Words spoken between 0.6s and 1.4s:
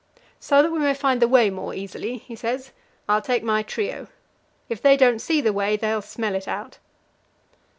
that we may find the